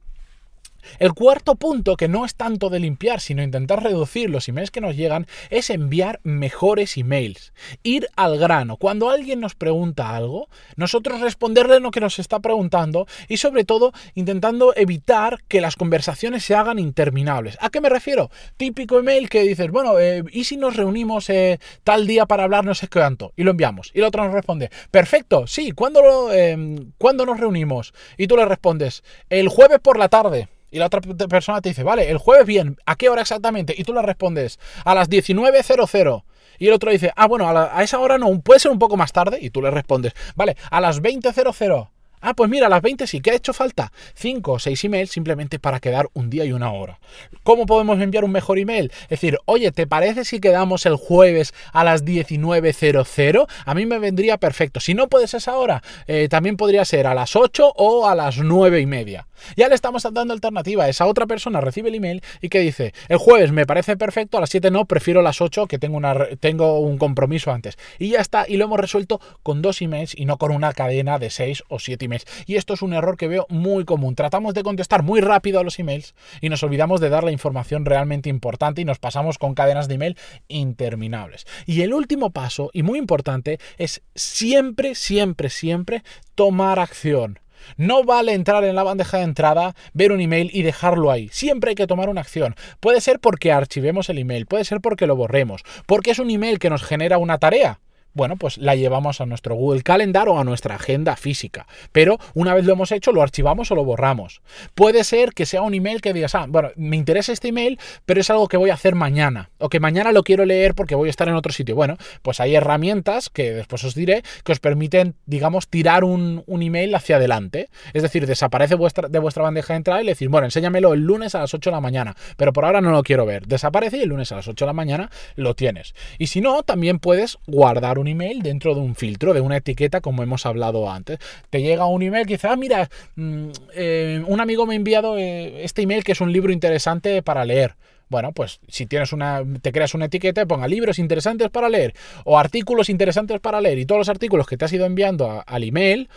El 0.99 1.12
cuarto 1.12 1.55
punto, 1.55 1.97
que 1.97 2.09
no 2.09 2.25
es 2.25 2.35
tanto 2.35 2.71
de 2.71 2.81
limpiar, 2.81 3.21
sino 3.21 3.43
intentar 3.43 3.83
reducir 3.83 4.31
los 4.31 4.49
emails 4.49 4.71
que 4.71 4.81
nos 4.81 4.97
llegan, 4.97 5.26
es 5.50 5.71
enviar 5.71 6.21
mejores 6.23 6.97
emails. 6.97 7.53
Ir 7.83 8.09
al 8.17 8.38
grano. 8.38 8.76
Cuando 8.76 9.11
alguien 9.11 9.41
nos 9.41 9.55
pregunta 9.55 10.14
algo, 10.17 10.49
nosotros 10.76 11.21
responderle 11.21 11.81
lo 11.81 11.91
que 11.91 12.00
nos 12.00 12.19
está 12.19 12.41
preguntando 12.41 13.07
y 13.29 13.37
sobre 13.38 13.64
todo 13.64 13.93
intentando 14.14 14.75
evitar 14.76 15.43
que 15.49 15.61
las 15.61 15.76
conversaciones 15.76 16.45
se 16.45 16.55
hagan 16.55 16.79
interminables. 16.79 17.57
¿A 17.61 17.71
qué 17.71 17.81
me 17.81 17.88
refiero? 17.88 18.31
Típico 18.57 18.99
email 18.99 19.29
que 19.29 19.43
dices, 19.43 19.71
bueno, 19.71 19.99
eh, 19.99 20.23
¿y 20.31 20.45
si 20.45 20.57
nos 20.57 20.76
reunimos 20.76 21.31
eh, 21.31 21.59
tal 21.83 22.07
día 22.07 22.26
para 22.26 22.45
hablar 22.45 22.64
no 22.64 22.75
sé 22.75 22.88
cuánto? 22.88 23.33
Y 23.37 23.43
lo 23.43 23.53
enviamos. 23.53 23.91
Y 23.95 23.99
el 23.99 24.05
otro 24.05 24.25
nos 24.25 24.33
responde, 24.33 24.71
perfecto, 24.91 25.47
sí, 25.47 25.73
¿cuándo, 25.73 26.33
em, 26.33 26.93
¿cuándo 26.99 27.26
nos 27.26 27.41
reunimos? 27.41 27.95
Y 28.17 28.26
tú 28.26 28.37
le 28.37 28.45
respondes, 28.45 29.03
el 29.31 29.49
jueves 29.49 29.79
por 29.81 29.99
la 29.99 30.09
tarde. 30.09 30.49
Y 30.75 30.78
la 30.81 30.87
otra 30.87 31.00
persona 31.00 31.61
te 31.61 31.69
dice, 31.69 31.85
vale, 31.85 32.11
el 32.11 32.19
jueves 32.19 32.47
bien, 32.47 32.76
¿a 32.85 32.97
qué 32.97 33.09
hora 33.09 33.23
exactamente? 33.23 33.76
Y 33.78 33.85
tú 33.85 33.95
le 33.95 34.02
respondes, 34.02 34.59
a 34.85 34.93
las 34.97 35.09
19.00. 35.09 36.25
Y 36.59 36.66
el 36.66 36.73
otro 36.73 36.90
dice, 36.90 37.12
ah, 37.14 37.28
bueno, 37.28 37.49
a, 37.49 37.81
esa 37.85 38.00
hora 38.00 38.19
no, 38.19 38.40
puede 38.40 38.59
ser 38.59 38.73
un 38.73 38.81
poco 38.81 38.97
más 38.97 39.12
tarde. 39.12 39.38
Y 39.40 39.50
tú 39.50 39.62
le 39.62 39.71
respondes, 39.71 40.14
vale, 40.35 40.57
a 40.73 40.81
las 40.81 41.00
20.00. 41.00 41.90
Ah, 42.26 42.33
pues 42.33 42.49
mira, 42.49 42.69
a 42.69 42.71
las 42.71 42.81
20 42.81 43.07
sí 43.07 43.21
que 43.21 43.33
ha 43.33 43.35
hecho 43.35 43.52
falta 43.52 43.93
5 44.14 44.52
o 44.52 44.59
6 44.59 44.85
emails 44.85 45.11
simplemente 45.11 45.59
para 45.59 45.78
quedar 45.78 46.09
un 46.14 46.31
día 46.31 46.47
y 46.47 46.52
una 46.52 46.73
hora. 46.73 46.99
¿Cómo 47.43 47.66
podemos 47.66 48.00
enviar 48.00 48.25
un 48.25 48.33
mejor 48.33 48.59
email? 48.59 48.90
Es 49.02 49.21
decir, 49.21 49.38
oye, 49.45 49.73
¿te 49.73 49.87
parece 49.87 50.25
si 50.25 50.40
quedamos 50.40 50.87
el 50.87 50.97
jueves 50.97 51.52
a 51.75 51.85
las 51.85 52.02
19.00? 52.02 53.47
A 53.66 53.75
mí 53.75 53.85
me 53.85 53.99
vendría 53.99 54.38
perfecto. 54.38 54.81
Si 54.81 54.95
no 54.95 55.09
puedes 55.09 55.35
esa 55.35 55.59
hora, 55.59 55.83
eh, 56.07 56.28
también 56.31 56.57
podría 56.57 56.87
ser 56.87 57.07
a 57.07 57.12
las 57.12 57.37
8 57.37 57.75
o 57.76 58.09
a 58.09 58.14
las 58.14 58.38
9 58.38 58.81
y 58.81 58.87
media. 58.87 59.26
Ya 59.57 59.69
le 59.69 59.75
estamos 59.75 60.02
dando 60.02 60.33
alternativa. 60.33 60.88
Esa 60.88 61.07
otra 61.07 61.26
persona 61.26 61.61
recibe 61.61 61.88
el 61.88 61.97
email 61.97 62.23
y 62.40 62.49
que 62.49 62.61
dice, 62.61 62.95
el 63.09 63.19
jueves 63.19 63.52
me 63.52 63.66
parece 63.66 63.97
perfecto, 63.97 64.38
a 64.38 64.40
las 64.40 64.50
7 64.50 64.71
no, 64.71 64.87
prefiero 64.87 65.23
las 65.23 65.40
8 65.40 65.66
que 65.66 65.78
tengo, 65.78 66.78
un 66.81 66.99
compromiso 66.99 67.52
antes. 67.52 67.76
Y 67.99 68.11
ya 68.11 68.21
está, 68.21 68.47
y 68.49 68.57
lo 68.57 68.64
hemos 68.64 68.81
resuelto 68.81 69.21
con 69.43 69.62
dos 69.62 69.83
emails 69.83 70.14
y 70.16 70.25
no 70.25 70.38
con 70.38 70.52
una 70.52 70.73
cadena 70.73 71.19
de 71.19 71.31
6 71.31 71.64
o 71.69 71.78
7 71.78 72.04
emails. 72.04 72.13
Y 72.47 72.56
esto 72.56 72.75
es 72.75 72.83
un 72.83 72.92
error 72.92 73.16
que 73.16 73.28
veo 73.28 73.47
muy 73.49 73.85
común. 73.85 74.14
Tratamos 74.14 74.54
de 74.54 74.62
contestar 74.62 75.02
muy 75.02 75.21
rápido 75.21 75.61
a 75.61 75.64
los 75.64 75.78
emails 75.78 76.14
y 76.40 76.49
nos 76.49 76.62
olvidamos 76.62 77.00
de 77.00 77.09
dar 77.09 77.25
la 77.25 77.33
información 77.33 77.85
realmente 77.85 78.28
importante 78.28 78.80
y 78.80 78.85
nos 78.85 78.99
pasamos 78.99 79.38
con 79.38 79.54
cadenas 79.54 79.88
de 79.88 79.94
email 79.94 80.18
interminables. 80.49 81.47
Y 81.66 81.83
el 81.83 81.94
último 81.94 82.30
paso, 82.30 82.71
y 82.73 82.83
muy 82.83 82.99
importante, 82.99 83.59
es 83.78 84.02
siempre, 84.14 84.94
siempre, 84.94 85.50
siempre 85.50 86.02
tomar 86.35 86.78
acción. 86.78 87.38
No 87.76 88.04
vale 88.04 88.35
entrar 88.35 88.64
en 88.64 88.76
la 88.76 88.83
bandeja 88.83 89.18
de 89.18 89.25
entrada, 89.25 89.75
ver 89.92 90.12
un 90.12 90.21
email 90.21 90.50
y 90.52 90.62
dejarlo 90.62 91.11
ahí. 91.11 91.28
Siempre 91.33 91.71
hay 91.71 91.75
que 91.75 91.87
tomar 91.87 92.09
una 92.09 92.21
acción. 92.21 92.54
Puede 92.80 93.00
ser 93.00 93.21
porque 93.21 93.52
archivemos 93.52 94.09
el 94.11 94.18
email, 94.18 94.47
puede 94.47 94.64
ser 94.64 94.80
porque 94.80 95.06
lo 95.06 95.16
borremos, 95.16 95.62
porque 95.87 96.11
es 96.11 96.18
un 96.18 96.30
email 96.30 96.59
que 96.59 96.71
nos 96.71 96.83
genera 96.83 97.18
una 97.18 97.38
tarea 97.38 97.80
bueno, 98.14 98.37
pues 98.37 98.59
la 98.59 98.75
llevamos 98.75 99.21
a 99.21 99.26
nuestro 99.26 99.54
Google 99.54 99.83
Calendar 99.83 100.28
o 100.28 100.38
a 100.38 100.44
nuestra 100.44 100.76
agenda 100.76 101.16
física. 101.16 101.66
Pero 101.92 102.18
una 102.35 102.54
vez 102.54 102.64
lo 102.64 102.73
hemos 102.73 102.92
hecho, 102.92 103.12
lo 103.12 103.23
archivamos 103.23 103.71
o 103.71 103.75
lo 103.75 103.85
borramos. 103.85 104.40
Puede 104.75 105.04
ser 105.04 105.33
que 105.33 105.47
sea 105.47 105.62
un 105.62 105.75
email 105.75 106.00
que 106.00 106.12
digas, 106.12 106.35
ah, 106.35 106.47
bueno, 106.49 106.71
me 106.76 106.97
interesa 106.97 107.33
este 107.33 107.49
email, 107.49 107.78
pero 108.06 108.21
es 108.21 108.30
algo 108.30 108.49
que 108.49 108.56
voy 108.56 108.71
a 108.71 108.75
hacer 108.75 108.94
mañana. 108.94 109.50
O 109.59 109.68
que 109.68 109.80
mañana 109.80 110.12
lo 110.12 110.23
quiero 110.23 110.44
leer 110.44 110.75
porque 110.75 110.94
voy 110.94 111.09
a 111.09 111.11
estar 111.11 111.28
en 111.28 111.35
otro 111.35 111.52
sitio. 111.52 111.75
Bueno, 111.75 111.97
pues 112.23 112.40
hay 112.40 112.54
herramientas 112.54 113.30
que 113.30 113.52
después 113.52 113.83
os 113.85 113.94
diré 113.94 114.23
que 114.44 114.52
os 114.52 114.61
permiten, 114.61 115.16
digamos, 115.26 115.68
tirar 115.68 116.04
un, 116.04 116.44
email 116.47 116.94
hacia 116.94 117.16
adelante. 117.16 117.68
Es 117.92 118.02
decir, 118.02 118.26
desaparece 118.26 118.75
vuestra, 118.75 119.09
de 119.09 119.18
vuestra 119.18 119.42
bandeja 119.42 119.75
de 119.75 119.78
entrada 119.78 120.00
y 120.00 120.04
le 120.04 120.12
decís, 120.12 120.28
bueno, 120.28 120.47
enséñamelo 120.47 120.94
el 120.94 121.00
lunes 121.00 121.35
a 121.35 121.40
las 121.40 121.52
8 121.52 121.71
de 121.71 121.75
la 121.75 121.80
mañana. 121.80 122.16
Pero 122.37 122.52
por 122.52 122.64
ahora 122.64 122.80
no 122.80 122.90
lo 122.90 123.02
quiero 123.02 123.26
ver. 123.26 123.47
Desaparece 123.47 123.99
y 123.99 124.02
el 124.02 124.09
lunes 124.09 124.30
a 124.33 124.37
las 124.37 124.49
8 124.49 124.64
de 124.64 124.68
la 124.68 124.73
mañana 124.73 125.11
lo 125.35 125.54
tienes. 125.54 125.94
Y 126.18 126.28
si 126.28 126.40
no, 126.40 126.62
también 126.62 127.00
puedes 127.00 127.38
guardar 127.47 127.99
un 127.99 128.03
email 128.08 128.42
dentro 128.42 128.75
de 128.75 128.80
un 128.80 128.94
filtro, 128.94 129.34
de 129.34 129.40
una 129.40 129.56
etiqueta, 129.56 130.00
como 130.00 130.23
hemos 130.23 130.46
hablado 130.46 130.90
antes. 130.90 131.18
Te 131.50 131.62
llega 131.62 131.87
un 131.87 132.02
email 132.02 132.26
que 132.26 132.34
dice, 132.34 132.49
ah, 132.49 132.56
mira, 132.56 132.88
mm, 133.16 133.49
eh, 133.75 134.23
un 134.26 134.40
amigo 134.40 134.66
me 134.66 134.75
ha 134.75 134.76
enviado 134.76 135.18
eh, 135.18 135.64
este 135.64 135.82
email 135.82 136.04
que 136.04 136.12
es 136.12 136.20
un 136.20 136.32
libro 136.32 136.52
interesante 136.52 137.23
para 137.23 137.44
leer. 137.44 137.76
Bueno, 138.08 138.32
pues 138.32 138.61
si 138.68 138.87
tienes 138.87 139.12
una, 139.12 139.42
te 139.62 139.73
creas 139.73 139.94
una 139.94 140.04
etiqueta, 140.04 140.44
ponga 140.46 140.68
libros 140.68 140.99
interesantes 140.99 141.49
para 141.50 141.68
leer 141.68 141.94
o 142.25 142.38
artículos 142.38 142.90
interesantes 142.90 143.40
para 143.40 143.61
leer 143.61 143.78
y 143.78 143.87
todos 143.87 143.99
los 143.99 144.08
artículos 144.08 144.46
que 144.46 144.56
te 144.56 144.66
has 144.66 144.73
ido 144.73 144.84
enviando 144.84 145.42
al 145.46 145.64
email, 145.64 146.08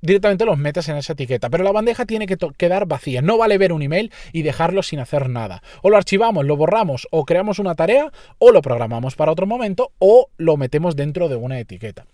directamente 0.00 0.44
los 0.44 0.58
metes 0.58 0.88
en 0.88 0.96
esa 0.96 1.12
etiqueta. 1.12 1.50
Pero 1.50 1.64
la 1.64 1.72
bandeja 1.72 2.06
tiene 2.06 2.26
que 2.26 2.36
quedar 2.56 2.86
vacía. 2.86 3.22
No 3.22 3.38
vale 3.38 3.58
ver 3.58 3.72
un 3.72 3.82
email 3.82 4.12
y 4.32 4.42
dejarlo 4.42 4.82
sin 4.82 5.00
hacer 5.00 5.28
nada. 5.28 5.62
O 5.82 5.90
lo 5.90 5.96
archivamos, 5.96 6.44
lo 6.44 6.56
borramos, 6.56 7.08
o 7.10 7.24
creamos 7.24 7.58
una 7.58 7.74
tarea, 7.74 8.10
o 8.38 8.50
lo 8.50 8.62
programamos 8.62 9.16
para 9.16 9.32
otro 9.32 9.46
momento, 9.46 9.92
o 9.98 10.28
lo 10.36 10.56
metemos 10.56 10.96
dentro 10.96 11.28
de 11.28 11.36
una 11.36 11.58
etiqueta. 11.58 12.06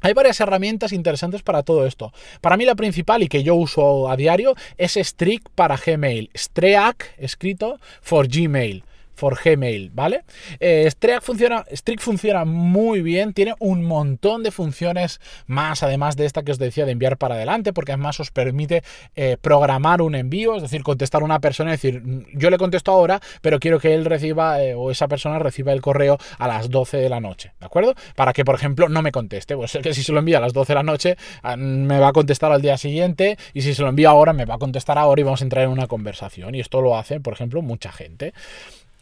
Hay 0.00 0.12
varias 0.12 0.38
herramientas 0.40 0.92
interesantes 0.92 1.42
para 1.42 1.62
todo 1.62 1.86
esto. 1.86 2.12
Para 2.42 2.58
mí 2.58 2.66
la 2.66 2.74
principal 2.74 3.22
y 3.22 3.28
que 3.28 3.42
yo 3.42 3.54
uso 3.54 4.10
a 4.10 4.16
diario 4.16 4.54
es 4.76 4.98
Streak 5.00 5.48
para 5.54 5.78
Gmail. 5.78 6.30
Streak 6.34 7.14
escrito 7.16 7.80
for 8.02 8.28
Gmail 8.28 8.84
for 9.14 9.38
Gmail, 9.42 9.90
¿vale? 9.90 10.24
Eh, 10.60 10.90
funciona, 11.20 11.64
Strict 11.70 12.02
funciona 12.02 12.44
muy 12.44 13.02
bien, 13.02 13.32
tiene 13.32 13.54
un 13.58 13.84
montón 13.84 14.42
de 14.42 14.50
funciones 14.50 15.20
más, 15.46 15.82
además 15.82 16.16
de 16.16 16.26
esta 16.26 16.42
que 16.42 16.52
os 16.52 16.58
decía 16.58 16.84
de 16.84 16.92
enviar 16.92 17.16
para 17.18 17.34
adelante, 17.36 17.72
porque 17.72 17.92
además 17.92 18.20
os 18.20 18.30
permite 18.30 18.82
eh, 19.16 19.36
programar 19.40 20.02
un 20.02 20.14
envío, 20.14 20.56
es 20.56 20.62
decir, 20.62 20.82
contestar 20.82 21.22
a 21.22 21.24
una 21.24 21.40
persona 21.40 21.70
y 21.70 21.72
decir, 21.72 22.02
mm, 22.02 22.24
yo 22.34 22.50
le 22.50 22.58
contesto 22.58 22.92
ahora, 22.92 23.20
pero 23.40 23.58
quiero 23.60 23.78
que 23.78 23.94
él 23.94 24.04
reciba 24.04 24.62
eh, 24.62 24.74
o 24.74 24.90
esa 24.90 25.08
persona 25.08 25.38
reciba 25.38 25.72
el 25.72 25.80
correo 25.80 26.18
a 26.38 26.48
las 26.48 26.70
12 26.70 26.96
de 26.98 27.08
la 27.08 27.20
noche, 27.20 27.52
¿de 27.60 27.66
acuerdo? 27.66 27.94
Para 28.16 28.32
que, 28.32 28.44
por 28.44 28.54
ejemplo, 28.54 28.88
no 28.88 29.02
me 29.02 29.12
conteste, 29.12 29.56
pues 29.56 29.78
que 29.82 29.94
si 29.94 30.02
se 30.02 30.12
lo 30.12 30.18
envía 30.18 30.38
a 30.38 30.40
las 30.40 30.52
12 30.52 30.72
de 30.72 30.74
la 30.74 30.82
noche, 30.82 31.16
ah, 31.42 31.56
me 31.56 31.98
va 31.98 32.08
a 32.08 32.12
contestar 32.12 32.52
al 32.52 32.62
día 32.62 32.76
siguiente, 32.76 33.38
y 33.52 33.62
si 33.62 33.74
se 33.74 33.82
lo 33.82 33.88
envía 33.88 34.10
ahora, 34.10 34.32
me 34.32 34.44
va 34.44 34.54
a 34.54 34.58
contestar 34.58 34.98
ahora 34.98 35.20
y 35.20 35.24
vamos 35.24 35.40
a 35.40 35.44
entrar 35.44 35.64
en 35.64 35.70
una 35.70 35.86
conversación, 35.86 36.54
y 36.54 36.60
esto 36.60 36.80
lo 36.80 36.96
hace, 36.96 37.20
por 37.20 37.32
ejemplo, 37.32 37.62
mucha 37.62 37.92
gente. 37.92 38.32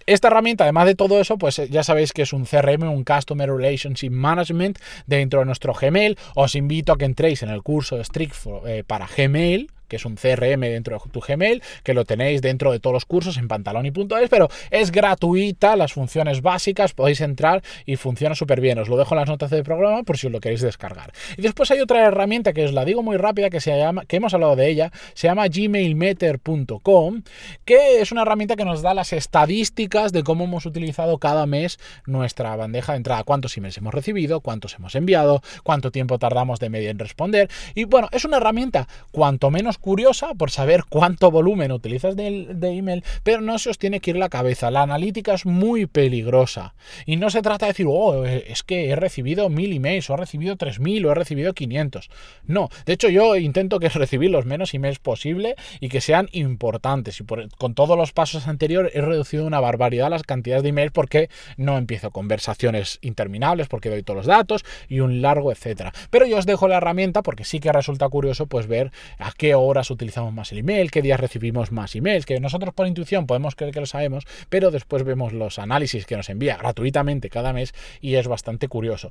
Esta 0.07 0.29
herramienta, 0.29 0.65
además 0.65 0.87
de 0.87 0.95
todo 0.95 1.21
eso, 1.21 1.39
pues 1.39 1.59
eh, 1.59 1.69
ya 1.71 1.83
sabéis 1.83 2.13
que 2.13 2.23
es 2.23 2.33
un 2.33 2.45
CRM, 2.45 2.83
un 2.89 3.05
Customer 3.05 3.51
Relationship 3.51 4.11
Management 4.11 4.79
dentro 5.07 5.41
de 5.41 5.47
nuestro 5.47 5.73
Gmail. 5.75 6.19
Os 6.35 6.55
invito 6.55 6.93
a 6.93 6.99
que 6.99 7.05
entréis 7.05 7.43
en 7.43 7.51
el 7.51 7.63
curso 7.63 7.97
de 7.97 8.05
Strict 8.05 8.35
eh, 8.67 8.85
para 8.87 9.07
Gmail, 9.07 9.71
que 9.93 9.97
es 9.97 10.07
un 10.07 10.15
CRM 10.15 10.63
dentro 10.63 10.99
de 10.99 11.11
tu 11.11 11.21
Gmail, 11.21 11.63
que 11.85 11.93
lo 11.93 12.07
tenéis 12.07 12.41
dentro 12.41 12.73
de 12.73 12.81
todos 12.81 12.95
los 12.95 13.05
cursos 13.05 13.37
en 13.37 13.47
pantaloni.es, 13.47 14.31
pero 14.31 14.49
es 14.71 14.91
gratuita, 14.91 15.77
las 15.77 15.93
funciones 15.93 16.41
básicas, 16.41 16.95
podéis 16.95 17.21
entrar 17.21 17.63
y 17.85 17.97
funciona 17.97 18.35
súper 18.35 18.63
bien. 18.63 18.79
Os 18.79 18.89
lo 18.89 18.97
dejo 18.97 19.15
en 19.15 19.21
las 19.21 19.29
notas 19.29 19.51
del 19.51 19.65
programa 19.65 20.03
por 20.03 20.17
si 20.17 20.29
os 20.29 20.33
lo 20.33 20.41
queréis 20.41 20.63
descargar. 20.63 21.13
Y 21.37 21.43
después 21.43 21.71
hay 21.73 21.81
otra 21.81 22.07
herramienta 22.07 22.55
que 22.55 22.65
os 22.65 22.73
la 22.73 22.87
digo 22.87 23.03
muy 23.03 23.19
rápida, 23.19 23.51
que 23.51 23.61
se 23.61 23.77
llama, 23.77 24.07
que 24.07 24.17
hemos 24.17 24.33
hablado 24.33 24.57
de 24.57 24.71
ella, 24.71 24.93
se 25.13 25.27
llama 25.27 25.47
gmailmeter.com, 25.47 27.23
que 27.67 28.01
es 28.01 28.13
una 28.13 28.23
herramienta 28.23 28.57
que 28.57 28.65
nos 28.65 28.81
da 28.81 28.95
las 28.95 29.13
estadísticas 29.13 30.13
de 30.13 30.23
cómo 30.23 30.45
hemos 30.45 30.65
utilizado 30.65 31.19
cada 31.19 31.45
mes 31.45 31.79
nuestra 32.07 32.57
bandeja 32.57 32.93
de 32.93 32.97
entrada, 32.97 33.25
cuántos 33.25 33.59
emails 33.59 33.77
hemos 33.77 33.93
recibido, 33.93 34.41
cuántos 34.41 34.75
hemos 34.75 34.95
enviado, 34.95 35.43
cuánto 35.63 35.91
tiempo 35.91 36.19
tardamos 36.19 36.61
de 36.61 36.71
media 36.71 36.89
en 36.89 36.99
responder. 36.99 37.51
Y 37.75 37.85
bueno, 37.85 38.09
es 38.11 38.25
una 38.25 38.39
herramienta 38.39 38.89
cuanto 39.11 39.51
menos 39.51 39.77
curiosa 39.83 40.35
por 40.35 40.51
saber 40.51 40.85
cuánto 40.89 41.31
volumen 41.31 41.73
utilizas 41.73 42.17
de, 42.17 42.47
email, 42.63 43.05
pero 43.23 43.43
no 43.43 43.59
se 43.59 43.69
os 43.69 43.79
tiene 43.79 44.01
que 44.01 44.13
ir 44.13 44.17
la 44.17 44.31
cabeza. 44.31 44.71
La 44.71 44.83
analítica 44.83 45.35
es 45.35 45.45
muy 45.45 45.85
peligrosa. 45.87 46.75
Y 47.05 47.17
no 47.17 47.29
se 47.29 47.43
trata 47.43 47.67
de 47.67 47.73
decir, 47.73 47.87
oh, 47.89 48.25
es 48.25 48.63
que 48.63 48.89
he 48.89 48.97
recibido 48.97 49.51
mil 49.51 49.73
emails, 49.73 50.09
o 50.09 50.15
he 50.15 50.17
recibido 50.17 50.57
tres 50.57 50.81
mil, 50.81 51.05
o 51.05 51.13
he 51.13 51.15
recibido 51.15 51.53
500. 51.53 52.09
No, 52.47 52.71
de 52.87 52.95
hecho 52.95 53.11
yo 53.11 53.37
intento 53.37 53.79
que 53.79 53.89
recibir 53.91 54.31
los 54.31 54.47
menos 54.47 54.73
emails 54.73 54.99
posible 54.99 55.57
y 55.81 55.91
que 55.91 56.01
sean 56.01 56.29
importantes. 56.33 57.21
Y 57.21 57.25
con 57.59 57.75
todos 57.75 57.99
los 57.99 58.13
pasos 58.13 58.49
anteriores 58.49 58.93
he 58.95 59.03
reducido 59.03 59.45
una 59.45 59.61
barbaridad 59.61 60.09
las 60.09 60.23
cantidades 60.23 60.63
de 60.63 60.71
emails 60.71 60.93
porque 60.93 61.29
no 61.57 61.77
empiezo 61.77 62.11
conversaciones 62.11 62.99
interminables, 63.03 63.69
porque 63.69 63.91
doy 63.91 64.03
todos 64.03 64.19
los 64.19 64.27
datos 64.27 64.65
y 64.89 65.01
un 65.01 65.23
largo 65.23 65.51
etcétera. 65.51 65.93
Pero 66.11 66.27
yo 66.27 66.39
os 66.39 66.47
dejo 66.47 66.69
la 66.69 66.77
herramienta 66.77 67.23
porque 67.23 67.45
sí 67.45 67.59
que 67.61 67.73
resulta 67.73 68.09
curioso 68.09 68.47
pues 68.47 68.67
ver 68.67 68.93
a 69.19 69.33
qué 69.33 69.55
horas 69.65 69.91
utilizamos 69.91 70.33
más 70.33 70.53
el 70.53 70.59
email, 70.59 70.91
qué 70.91 71.03
días 71.03 71.21
recibimos 71.21 71.73
más 71.73 71.95
emails, 71.95 72.27
que 72.27 72.39
nosotros 72.41 72.75
por 72.75 72.87
intuición 72.87 73.27
podemos 73.27 73.55
creer 73.55 73.73
que 73.73 73.81
lo 73.81 73.87
sabemos, 73.87 74.25
pero 74.49 74.71
después 74.71 75.05
vemos 75.05 75.33
los 75.33 75.59
análisis 75.59 76.07
que 76.07 76.17
nos 76.17 76.29
envía 76.29 76.57
gratuitamente 76.57 77.31
cada 77.31 77.53
mes 77.53 77.75
y 78.01 78.15
es 78.15 78.29
bastante 78.29 78.69
curioso. 78.69 79.11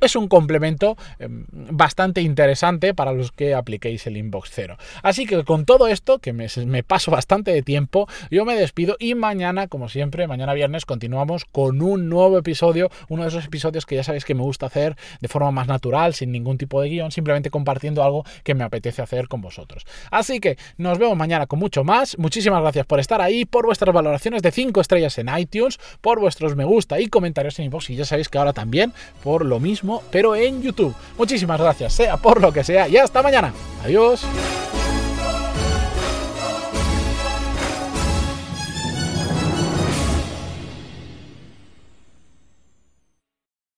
Es 0.00 0.16
un, 0.16 0.28
complemento 0.28 0.96
em, 1.18 1.46
bastante 1.50 2.20
interesante 2.20 2.94
para 2.94 3.12
los 3.12 3.32
que 3.32 3.54
apliquéis 3.54 4.06
el 4.06 4.16
inbox 4.16 4.50
cero. 4.52 4.76
Así 5.02 5.26
que 5.26 5.44
con 5.44 5.64
todo 5.64 5.88
esto, 5.88 6.18
que 6.18 6.32
me, 6.32 6.48
me 6.66 6.82
paso 6.82 7.10
bastante 7.10 7.52
de 7.52 7.62
tiempo, 7.62 8.08
yo 8.30 8.44
me 8.44 8.54
despido 8.54 8.96
y 8.98 9.14
mañana, 9.14 9.68
como 9.68 9.88
siempre, 9.88 10.26
mañana 10.26 10.54
viernes 10.54 10.84
continuamos 10.84 11.44
con 11.44 11.80
un 11.80 12.08
nuevo 12.08 12.38
episodio, 12.38 12.90
uno 13.08 13.22
de 13.22 13.28
esos 13.28 13.44
episodios 13.44 13.86
que 13.86 13.96
ya 13.96 14.02
sabéis 14.02 14.24
que 14.24 14.34
me 14.34 14.42
gusta 14.42 14.66
hacer 14.66 14.96
de 15.20 15.28
forma 15.28 15.50
más 15.50 15.68
natural, 15.68 16.14
sin 16.14 16.32
ningún 16.32 16.58
tipo 16.58 16.80
de 16.80 16.88
guion, 16.88 17.12
simplemente 17.12 17.50
compartiendo 17.50 18.02
algo 18.02 18.24
que 18.42 18.54
me 18.54 18.64
apetece 18.64 19.02
hacer 19.02 19.28
con 19.28 19.40
vosotros. 19.40 19.85
Así 20.10 20.40
que 20.40 20.58
nos 20.76 20.98
vemos 20.98 21.16
mañana 21.16 21.46
con 21.46 21.58
mucho 21.58 21.84
más. 21.84 22.18
Muchísimas 22.18 22.60
gracias 22.62 22.86
por 22.86 23.00
estar 23.00 23.20
ahí, 23.20 23.44
por 23.44 23.66
vuestras 23.66 23.94
valoraciones 23.94 24.42
de 24.42 24.50
5 24.50 24.80
estrellas 24.80 25.18
en 25.18 25.28
iTunes, 25.36 25.78
por 26.00 26.20
vuestros 26.20 26.56
me 26.56 26.64
gusta 26.64 27.00
y 27.00 27.08
comentarios 27.08 27.58
en 27.58 27.66
inbox 27.66 27.90
y 27.90 27.96
ya 27.96 28.04
sabéis 28.04 28.28
que 28.28 28.38
ahora 28.38 28.52
también 28.52 28.92
por 29.22 29.44
lo 29.44 29.60
mismo, 29.60 30.02
pero 30.10 30.34
en 30.36 30.62
YouTube. 30.62 30.94
Muchísimas 31.18 31.60
gracias, 31.60 31.92
sea 31.92 32.16
por 32.16 32.40
lo 32.40 32.52
que 32.52 32.64
sea 32.64 32.88
y 32.88 32.96
hasta 32.96 33.22
mañana. 33.22 33.52
Adiós. 33.84 34.26